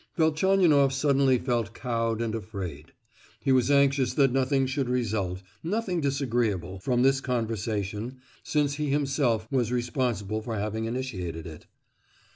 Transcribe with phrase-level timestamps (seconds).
[0.17, 2.91] Velchaninoff suddenly felt cowed and afraid.
[3.39, 10.41] He was anxious that nothing should result—nothing disagreeable—from this conversation, since he himself was responsible
[10.41, 11.67] for having initiated it.